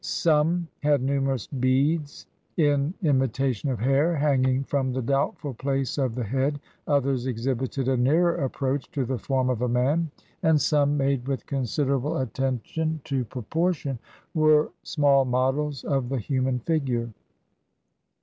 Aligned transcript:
Some 0.03 0.67
had 0.81 1.03
numerous 1.03 1.45
beads, 1.45 2.25
in 2.57 2.91
imita 3.03 3.53
tion 3.53 3.69
of 3.69 3.77
hair, 3.79 4.15
hanging 4.15 4.63
from 4.63 4.91
the 4.93 5.01
doubtful 5.03 5.53
place 5.53 5.99
of 5.99 6.15
the 6.15 6.23
head; 6.23 6.59
others 6.87 7.27
exhibited 7.27 7.87
a 7.87 7.95
nearer 7.95 8.33
approach 8.43 8.89
to 8.93 9.05
the 9.05 9.19
form 9.19 9.47
of 9.47 9.61
a 9.61 9.69
man; 9.69 10.09
and 10.41 10.59
some, 10.59 10.97
made 10.97 11.27
with 11.27 11.45
considerable 11.45 12.17
attention 12.17 12.99
to 13.03 13.25
proportion, 13.25 13.99
were 14.33 14.71
small 14.81 15.23
models 15.23 15.83
of 15.83 16.09
the 16.09 16.17
human 16.17 16.57
figure. 16.57 17.11